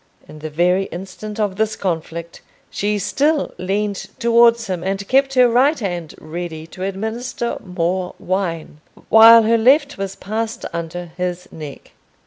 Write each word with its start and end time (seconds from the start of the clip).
In 0.27 0.39
the 0.39 0.49
very 0.49 0.85
instant 0.85 1.39
of 1.39 1.57
this 1.57 1.75
conflict 1.75 2.41
she 2.71 2.97
still 2.97 3.53
leaned 3.59 4.07
towards 4.17 4.65
him 4.65 4.83
and 4.83 5.07
kept 5.07 5.35
her 5.35 5.47
right 5.47 5.77
hand 5.79 6.15
ready 6.19 6.65
to 6.65 6.81
administer 6.81 7.57
more 7.63 8.15
wine, 8.17 8.81
while 9.09 9.43
her 9.43 9.59
left 9.59 9.99
was 9.99 10.15
passed 10.15 10.65
under 10.73 11.11
his 11.17 11.47
neck. 11.51 11.91